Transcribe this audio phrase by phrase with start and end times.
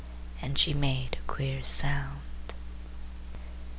[0.41, 2.53] And she made a queer sound.